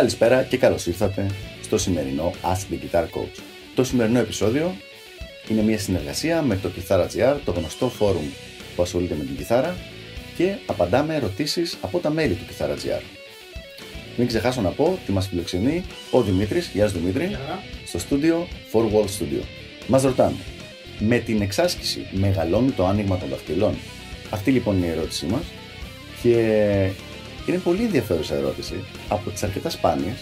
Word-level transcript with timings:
Καλησπέρα 0.00 0.42
και 0.42 0.56
καλώς 0.56 0.86
ήρθατε 0.86 1.26
στο 1.62 1.78
σημερινό 1.78 2.32
Ask 2.42 2.72
the 2.72 2.76
Guitar 2.76 3.02
Coach. 3.02 3.42
Το 3.74 3.84
σημερινό 3.84 4.18
επεισόδιο 4.18 4.74
είναι 5.48 5.62
μια 5.62 5.78
συνεργασία 5.78 6.42
με 6.42 6.56
το 6.56 6.70
Guitar.gr, 6.76 7.36
το 7.44 7.52
γνωστό 7.52 7.88
φόρουμ 7.88 8.24
που 8.76 8.82
ασχολείται 8.82 9.14
με 9.14 9.24
την 9.24 9.36
κιθάρα 9.36 9.76
και 10.36 10.54
απαντάμε 10.66 11.14
ερωτήσεις 11.14 11.78
από 11.80 11.98
τα 11.98 12.10
μέλη 12.10 12.34
του 12.34 12.44
Guitar.gr. 12.44 13.02
Μην 14.16 14.26
ξεχάσω 14.26 14.60
να 14.60 14.70
πω 14.70 14.98
ότι 15.02 15.12
μας 15.12 15.28
φιλοξενεί 15.28 15.84
ο 16.10 16.22
Δημήτρης, 16.22 16.70
γεια 16.72 16.88
σου 16.88 16.98
Δημήτρη, 16.98 17.36
στο 17.86 17.98
στούντιο 17.98 18.48
4 18.72 18.78
Wall 18.78 19.04
Studio. 19.04 19.42
Μας 19.86 20.02
ρωτάνε, 20.02 20.36
με 20.98 21.18
την 21.18 21.40
εξάσκηση 21.40 22.06
μεγαλώνει 22.10 22.70
το 22.70 22.86
άνοιγμα 22.86 23.18
των 23.18 23.28
δαχτυλών; 23.28 23.74
Αυτή 24.30 24.50
λοιπόν 24.50 24.76
είναι 24.76 24.86
η 24.86 24.90
ερώτησή 24.90 25.26
μας 25.26 25.42
και 26.22 26.90
είναι 27.46 27.58
πολύ 27.58 27.82
ενδιαφέρουσα 27.82 28.34
ερώτηση 28.34 28.84
από 29.08 29.30
τις 29.30 29.42
αρκετά 29.42 29.70
σπάνιες. 29.70 30.16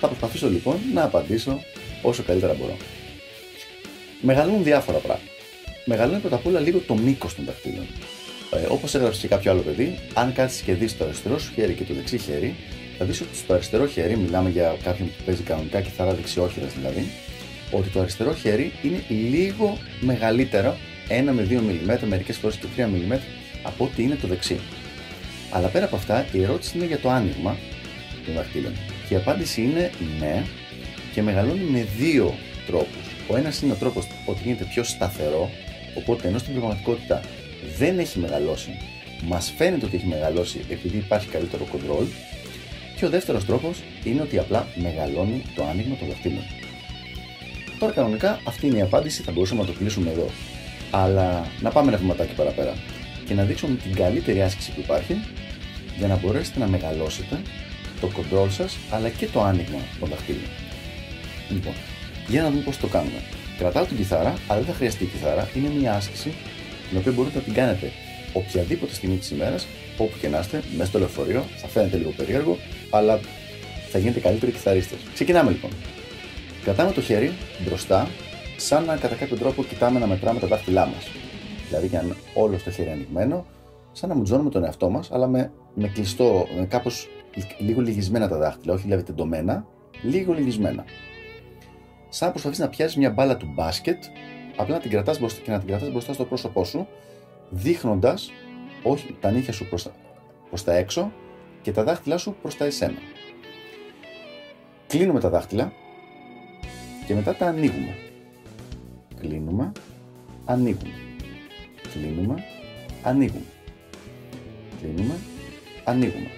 Θα 0.00 0.06
προσπαθήσω 0.06 0.48
λοιπόν 0.48 0.76
να 0.94 1.02
απαντήσω 1.02 1.60
όσο 2.02 2.22
καλύτερα 2.22 2.54
μπορώ. 2.54 2.76
Μεγαλώνουν 4.20 4.62
διάφορα 4.62 4.98
πράγματα. 4.98 5.30
Μεγαλώνει 5.84 6.20
πρώτα 6.20 6.36
απ' 6.36 6.46
όλα 6.46 6.60
λίγο 6.60 6.78
το 6.86 6.94
μήκος 6.94 7.34
των 7.34 7.44
δαχτύλων. 7.44 7.86
Ε, 8.50 8.66
Όπως 8.68 8.94
έγραψε 8.94 9.20
και 9.20 9.28
κάποιο 9.28 9.50
άλλο 9.50 9.60
παιδί, 9.60 9.98
αν 10.14 10.32
κάτσει 10.32 10.64
και 10.64 10.74
δεις 10.74 10.96
το 10.96 11.04
αριστερό 11.04 11.38
σου 11.38 11.52
χέρι 11.54 11.72
και 11.72 11.84
το 11.84 11.94
δεξί 11.94 12.18
χέρι, 12.18 12.54
θα 12.98 13.04
δεις 13.04 13.20
ότι 13.20 13.36
στο 13.36 13.54
αριστερό 13.54 13.86
χέρι, 13.86 14.16
μιλάμε 14.16 14.50
για 14.50 14.76
κάποιον 14.82 15.08
που 15.08 15.22
παίζει 15.24 15.42
κανονικά 15.42 15.80
κιθάρα 15.80 16.14
δεξιόχειρας 16.14 16.72
δηλαδή, 16.74 17.06
ότι 17.70 17.88
το 17.88 18.00
αριστερό 18.00 18.34
χέρι 18.34 18.72
είναι 18.82 19.02
λίγο 19.08 19.78
μεγαλύτερο, 20.00 20.76
1 21.08 21.32
με 21.32 21.46
2 21.50 21.58
mm, 21.96 21.98
μερικές 22.08 22.36
φορές 22.36 22.56
και 22.56 22.66
3 22.76 22.84
mm, 22.84 23.18
από 23.62 23.84
ότι 23.84 24.02
είναι 24.02 24.14
το 24.14 24.26
δεξί. 24.26 24.60
Αλλά 25.50 25.68
πέρα 25.68 25.84
από 25.84 25.96
αυτά, 25.96 26.26
η 26.32 26.42
ερώτηση 26.42 26.76
είναι 26.76 26.86
για 26.86 26.98
το 26.98 27.10
άνοιγμα 27.10 27.56
των 28.24 28.34
δαχτύλων. 28.34 28.72
Και 29.08 29.14
η 29.14 29.16
απάντηση 29.16 29.62
είναι 29.62 29.90
ναι, 30.18 30.44
και 31.12 31.22
μεγαλώνει 31.22 31.64
με 31.64 31.86
δύο 31.98 32.34
τρόπους. 32.66 33.06
Ο 33.28 33.36
ένας 33.36 33.62
είναι 33.62 33.72
ο 33.72 33.76
τρόπος 33.76 34.06
ότι 34.26 34.40
γίνεται 34.42 34.64
πιο 34.64 34.82
σταθερό, 34.82 35.50
οπότε 35.94 36.28
ενώ 36.28 36.38
στην 36.38 36.52
πραγματικότητα 36.52 37.20
δεν 37.78 37.98
έχει 37.98 38.18
μεγαλώσει, 38.18 38.78
μας 39.24 39.52
φαίνεται 39.56 39.86
ότι 39.86 39.96
έχει 39.96 40.06
μεγαλώσει 40.06 40.60
επειδή 40.70 40.96
υπάρχει 40.96 41.28
καλύτερο 41.28 41.66
control. 41.72 42.06
Και 42.96 43.04
ο 43.04 43.08
δεύτερος 43.08 43.44
τρόπος 43.44 43.82
είναι 44.04 44.22
ότι 44.22 44.38
απλά 44.38 44.66
μεγαλώνει 44.74 45.42
το 45.54 45.64
άνοιγμα 45.64 45.96
των 45.96 46.08
δαχτύλων. 46.08 46.42
Τώρα 47.78 47.92
κανονικά 47.92 48.40
αυτή 48.44 48.66
είναι 48.66 48.78
η 48.78 48.80
απάντηση, 48.80 49.22
θα 49.22 49.32
μπορούσαμε 49.32 49.60
να 49.60 49.66
το 49.66 49.72
κλείσουμε 49.72 50.10
εδώ. 50.10 50.26
Αλλά 50.90 51.46
να 51.60 51.70
πάμε 51.70 51.88
ένα 51.88 51.98
βηματάκι 51.98 52.34
παραπέρα 52.34 52.74
και 53.26 53.34
να 53.34 53.42
δείξουμε 53.44 53.76
την 53.76 53.94
καλύτερη 53.94 54.42
άσκηση 54.42 54.70
που 54.72 54.80
υπάρχει 54.80 55.20
για 55.98 56.06
να 56.06 56.16
μπορέσετε 56.16 56.58
να 56.58 56.66
μεγαλώσετε 56.66 57.40
το 58.00 58.10
control 58.16 58.50
σας 58.50 58.76
αλλά 58.90 59.08
και 59.08 59.26
το 59.26 59.42
άνοιγμα 59.42 59.78
των 60.00 60.08
δαχτύλων. 60.08 60.48
Λοιπόν, 61.50 61.72
για 62.28 62.42
να 62.42 62.50
δούμε 62.50 62.62
πώς 62.62 62.76
το 62.76 62.86
κάνουμε. 62.86 63.20
Κρατάω 63.58 63.84
την 63.84 63.96
κιθάρα, 63.96 64.34
αλλά 64.46 64.60
δεν 64.60 64.68
θα 64.68 64.74
χρειαστεί 64.74 65.04
η 65.04 65.06
κιθάρα. 65.06 65.48
Είναι 65.54 65.68
μια 65.78 65.94
άσκηση 65.94 66.32
την 66.88 66.98
οποία 66.98 67.12
μπορείτε 67.12 67.36
να 67.36 67.42
την 67.42 67.54
κάνετε 67.54 67.92
οποιαδήποτε 68.32 68.94
στιγμή 68.94 69.16
της 69.16 69.30
ημέρας, 69.30 69.66
όπου 69.98 70.18
και 70.20 70.28
να 70.28 70.38
είστε, 70.38 70.62
μέσα 70.76 70.88
στο 70.88 70.98
λεωφορείο. 70.98 71.44
Θα 71.56 71.68
φαίνεται 71.68 71.96
λίγο 71.96 72.10
περίεργο, 72.10 72.58
αλλά 72.90 73.20
θα 73.90 73.98
γίνετε 73.98 74.20
καλύτεροι 74.20 74.52
κιθαρίστες. 74.52 74.98
Ξεκινάμε 75.14 75.50
λοιπόν. 75.50 75.70
Κρατάμε 76.64 76.92
το 76.92 77.00
χέρι 77.00 77.32
μπροστά, 77.66 78.08
σαν 78.56 78.84
να 78.84 78.96
κατά 78.96 79.14
κάποιο 79.14 79.36
τρόπο 79.36 79.64
κοιτάμε 79.64 79.98
να 79.98 80.06
μετράμε 80.06 80.40
τα 80.40 80.46
δάχτυλά 80.46 80.86
μας. 80.86 81.04
Δηλαδή, 81.68 81.86
για 81.86 82.04
όλος 82.34 82.62
το 82.62 82.70
χέρι 82.70 82.90
ανοιγμένο, 82.90 83.46
σαν 83.92 84.08
να 84.08 84.14
μουτζώνουμε 84.14 84.50
τον 84.50 84.64
εαυτό 84.64 84.90
μας, 84.90 85.10
αλλά 85.12 85.26
με, 85.26 85.52
με 85.74 85.88
κλειστό, 85.88 86.46
με 86.58 86.66
κάπως 86.66 87.08
λίγο 87.58 87.80
λυγισμένα 87.80 88.28
τα 88.28 88.36
δάχτυλα, 88.36 88.74
όχι 88.74 88.82
δηλαδή 88.82 89.02
τεντωμένα, 89.02 89.66
λίγο 90.02 90.32
λυγισμένα. 90.32 90.84
Σαν 92.08 92.26
να 92.26 92.32
προσπαθείς 92.32 92.58
να 92.58 92.68
πιάσεις 92.68 92.96
μια 92.96 93.10
μπάλα 93.10 93.36
του 93.36 93.52
μπάσκετ, 93.54 94.04
απλά 94.56 94.74
να 94.74 94.80
την 94.80 94.90
κρατάς 94.90 95.18
μπροστά 95.18 95.40
και 95.40 95.50
να 95.50 95.58
την 95.58 95.68
κρατάς 95.68 95.90
μπροστά 95.90 96.12
στο 96.12 96.24
πρόσωπό 96.24 96.64
σου, 96.64 96.86
δείχνοντας 97.50 98.30
όχι 98.82 99.16
τα 99.20 99.30
νύχια 99.30 99.52
σου 99.52 99.68
προς, 99.68 99.90
προς 100.48 100.64
τα 100.64 100.74
έξω 100.74 101.12
και 101.62 101.72
τα 101.72 101.84
δάχτυλά 101.84 102.18
σου 102.18 102.36
προς 102.42 102.56
τα 102.56 102.64
εσένα. 102.64 102.98
Κλείνουμε 104.86 105.20
τα 105.20 105.28
δάχτυλα 105.28 105.72
και 107.06 107.14
μετά 107.14 107.34
τα 107.34 107.46
ανοίγουμε. 107.46 107.94
Κλείνουμε, 109.20 109.72
ανοίγουμε. 110.44 111.05
Κλείνουμε, 112.00 112.44
ανοίγουμε. 113.02 113.44
Κλείνουμε, 114.80 115.14
ανοίγουμε. 115.84 116.30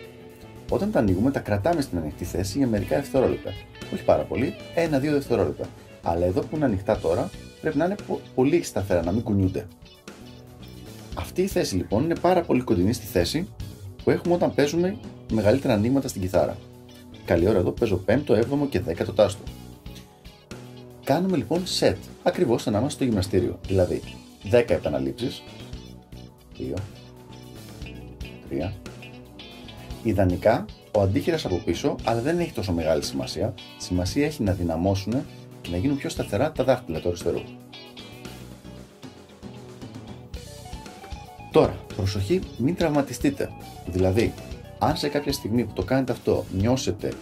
Όταν 0.71 0.91
τα 0.91 0.99
ανοίγουμε, 0.99 1.31
τα 1.31 1.41
κρατάμε 1.41 1.81
στην 1.81 1.99
ανοιχτή 1.99 2.25
θέση 2.25 2.59
για 2.59 2.67
μερικά 2.67 2.97
δευτερόλεπτα. 2.97 3.51
Όχι 3.93 4.05
πάρα 4.05 4.23
πολύ, 4.23 4.55
ένα-δύο 4.75 5.13
δευτερόλεπτα. 5.13 5.67
Αλλά 6.03 6.27
εδώ 6.27 6.41
που 6.41 6.57
είναι 6.57 6.65
ανοιχτά 6.65 6.99
τώρα, 6.99 7.31
πρέπει 7.61 7.77
να 7.77 7.85
είναι 7.85 7.95
πολύ 8.35 8.63
σταθερά, 8.63 9.03
να 9.03 9.13
μην 9.13 9.23
κουνιούνται. 9.23 9.67
Αυτή 11.15 11.43
η 11.43 11.47
θέση 11.47 11.77
λοιπόν 11.77 12.05
είναι 12.05 12.17
πάρα 12.21 12.41
πολύ 12.43 12.61
κοντινή 12.61 12.93
στη 12.93 13.07
θέση 13.07 13.49
που 14.05 14.11
έχουμε 14.11 14.35
όταν 14.35 14.55
παίζουμε 14.55 14.97
μεγαλύτερα 15.33 15.75
ανοίγματα 15.75 16.09
στην 16.09 16.21
κιθάρα. 16.21 16.57
Καλή 17.25 17.49
ώρα 17.49 17.59
εδώ 17.59 17.71
παίζω 17.71 18.05
5ο, 18.07 18.31
7ο 18.31 18.69
και 18.69 18.83
10ο 18.89 19.15
τάστο. 19.15 19.43
Κάνουμε 21.05 21.37
λοιπόν 21.37 21.63
set, 21.81 21.97
ακριβώς 22.23 22.63
σαν 22.63 22.73
να 22.73 22.79
είμαστε 22.79 22.97
στο 22.97 23.05
γυμναστήριο. 23.05 23.59
Δηλαδή 23.67 24.03
10 24.51 24.71
επαναλήψεις, 24.71 25.43
2, 26.59 26.75
3. 28.51 28.73
Ιδανικά 30.03 30.65
ο 30.93 31.01
αντίχειρας 31.01 31.45
από 31.45 31.57
πίσω, 31.65 31.97
αλλά 32.05 32.21
δεν 32.21 32.39
έχει 32.39 32.53
τόσο 32.53 32.73
μεγάλη 32.73 33.05
σημασία. 33.05 33.55
Σημασία 33.79 34.27
έχει 34.27 34.43
να 34.43 34.53
δυναμώσουν 34.53 35.13
και 35.61 35.71
να 35.71 35.77
γίνουν 35.77 35.97
πιο 35.97 36.09
σταθερά 36.09 36.53
τα 36.53 36.65
δάχτυλα 36.65 37.01
του 37.01 37.09
αριστερού. 37.09 37.41
Τώρα, 41.53 41.77
προσοχή, 41.97 42.41
μην 42.57 42.77
τραυματιστείτε. 42.77 43.51
Δηλαδή, 43.87 44.35
αν 44.79 44.97
σε 44.97 45.09
κάποια 45.09 45.33
στιγμή 45.33 45.65
που 45.65 45.73
το 45.73 45.83
κάνετε 45.83 46.13
αυτό 46.13 46.45
νιώσετε 46.53 47.13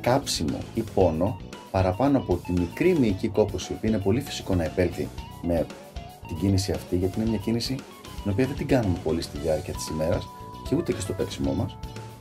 κάψιμο 0.00 0.58
ή 0.74 0.84
πόνο, 0.94 1.40
παραπάνω 1.70 2.18
από 2.18 2.36
τη 2.36 2.52
μικρή 2.52 2.98
μυϊκή 2.98 3.28
κόπωση, 3.28 3.72
που 3.72 3.86
είναι 3.86 3.98
πολύ 3.98 4.20
φυσικό 4.20 4.54
να 4.54 4.64
επέλθει 4.64 5.08
με 5.42 5.66
την 6.30 6.38
κίνηση 6.40 6.72
αυτή, 6.72 6.96
γιατί 6.96 7.20
είναι 7.20 7.28
μια 7.28 7.38
κίνηση 7.38 7.74
την 8.22 8.30
οποία 8.32 8.46
δεν 8.46 8.56
την 8.56 8.66
κάνουμε 8.66 8.98
πολύ 9.04 9.22
στη 9.22 9.38
διάρκεια 9.38 9.72
της 9.72 9.88
ημέρας 9.88 10.28
και 10.68 10.74
ούτε 10.74 10.92
και 10.92 11.00
στο 11.00 11.12
παίξιμό 11.12 11.52
μας. 11.52 11.76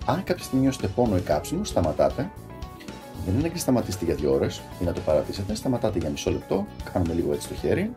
Αν 0.06 0.24
κάποια 0.24 0.44
στιγμή 0.44 0.64
νιώσετε 0.64 0.88
πόνο 0.88 1.18
ή 1.18 1.22
κάψιμο, 1.22 1.64
σταματάτε. 1.64 2.32
Δεν 3.26 3.40
είναι 3.40 3.50
να 3.54 3.60
σταματήσετε 3.60 4.06
για 4.06 4.16
δύο 4.16 4.34
ώρες 4.34 4.62
ή 4.82 4.84
να 4.84 4.94
το 4.94 5.02
παρατήσετε. 5.02 5.56
Σταματάτε 5.56 6.00
για 6.00 6.10
μισό 6.10 6.32
λεπτό, 6.32 6.66
κάνουμε 6.94 7.14
λίγο 7.14 7.34
έτσι 7.34 7.48
το 7.48 7.54
χέρι 7.54 7.92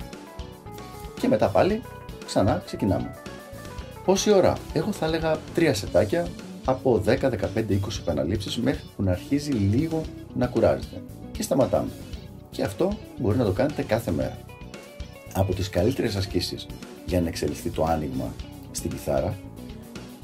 και 1.20 1.28
μετά 1.28 1.48
πάλι 1.48 1.82
ξανά 2.26 2.62
ξεκινάμε. 2.66 3.14
Πόση 4.04 4.32
ώρα, 4.32 4.56
εγώ 4.72 4.92
θα 4.92 5.06
έλεγα 5.06 5.38
τρία 5.54 5.74
σετάκια 5.74 6.28
από 6.64 7.02
10, 7.06 7.18
15, 7.18 7.30
20 7.68 7.98
επαναλήψεις 8.00 8.58
μέχρι 8.58 8.82
που 8.96 9.02
να 9.02 9.10
αρχίζει 9.10 9.50
λίγο 9.50 10.02
να 10.34 10.46
κουράζεται 10.46 11.02
και 11.32 11.42
σταματάμε. 11.42 11.90
Και 12.50 12.62
αυτό 12.62 12.98
μπορεί 13.18 13.38
να 13.38 13.44
το 13.44 13.52
κάνετε 13.52 13.82
κάθε 13.82 14.10
μέρα. 14.10 14.38
Από 15.34 15.54
τις 15.54 15.68
καλύτερες 15.68 16.16
ασκήσεις 16.16 16.66
για 17.06 17.20
να 17.20 17.28
εξελιχθεί 17.28 17.70
το 17.70 17.84
άνοιγμα 17.84 18.34
στην 18.70 18.90
κιθάρα, 18.90 19.34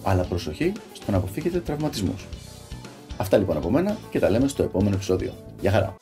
αλλά 0.03 0.23
προσοχή 0.23 0.73
στο 0.93 1.11
να 1.11 1.17
αποφύγετε 1.17 1.59
τραυματισμούς. 1.61 2.27
Αυτά 3.17 3.37
λοιπόν 3.37 3.57
από 3.57 3.71
μένα 3.71 3.97
και 4.11 4.19
τα 4.19 4.31
λέμε 4.31 4.49
στο 4.49 4.63
επόμενο 4.63 4.95
επεισόδιο. 4.95 5.33
Γεια 5.61 5.71
χαρά! 5.71 5.97